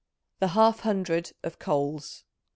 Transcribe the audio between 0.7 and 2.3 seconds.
Hundred" (of Coals).